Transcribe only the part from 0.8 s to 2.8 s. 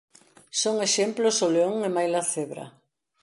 exemplos o león e maila cebra.